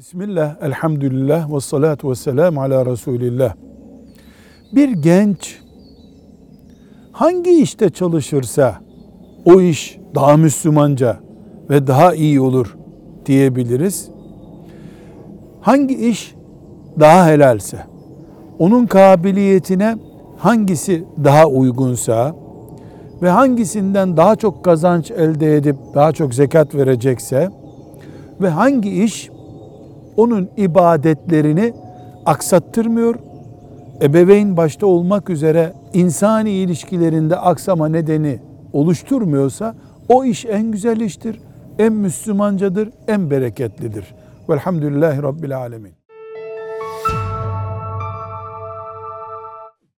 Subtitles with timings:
[0.00, 3.54] Bismillah, elhamdülillah ve salatu ve selamu ala Resulillah.
[4.72, 5.58] Bir genç
[7.12, 8.74] hangi işte çalışırsa
[9.44, 11.16] o iş daha Müslümanca
[11.70, 12.76] ve daha iyi olur
[13.26, 14.10] diyebiliriz.
[15.60, 16.34] Hangi iş
[17.00, 17.78] daha helalse,
[18.58, 19.96] onun kabiliyetine
[20.38, 22.36] hangisi daha uygunsa
[23.22, 27.50] ve hangisinden daha çok kazanç elde edip daha çok zekat verecekse
[28.40, 29.30] ve hangi iş
[30.16, 31.72] onun ibadetlerini
[32.26, 33.14] aksattırmıyor,
[34.02, 38.38] ebeveyn başta olmak üzere insani ilişkilerinde aksama nedeni
[38.72, 39.74] oluşturmuyorsa
[40.08, 41.40] o iş en güzel iştir,
[41.78, 44.14] en Müslümancadır, en bereketlidir.
[44.48, 45.99] Velhamdülillahi Rabbil Alemin.